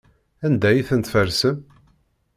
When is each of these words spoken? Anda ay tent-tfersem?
Anda 0.45 0.67
ay 0.69 0.81
tent-tfersem? 0.87 1.57